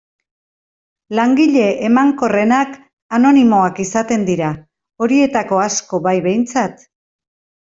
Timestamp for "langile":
1.17-1.65